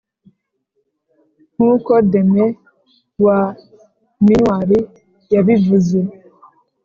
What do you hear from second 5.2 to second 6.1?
yabivuze